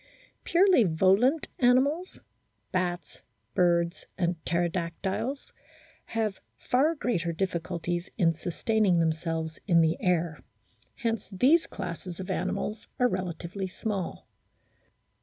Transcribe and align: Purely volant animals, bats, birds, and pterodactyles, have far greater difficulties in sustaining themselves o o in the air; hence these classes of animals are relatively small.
Purely 0.43 0.83
volant 0.83 1.47
animals, 1.59 2.17
bats, 2.71 3.21
birds, 3.53 4.07
and 4.17 4.35
pterodactyles, 4.45 5.51
have 6.05 6.39
far 6.57 6.95
greater 6.95 7.31
difficulties 7.31 8.09
in 8.17 8.33
sustaining 8.33 8.97
themselves 8.97 9.57
o 9.59 9.59
o 9.59 9.61
in 9.73 9.81
the 9.81 9.97
air; 10.01 10.39
hence 10.95 11.29
these 11.31 11.67
classes 11.67 12.19
of 12.19 12.31
animals 12.31 12.87
are 12.97 13.07
relatively 13.07 13.67
small. 13.67 14.27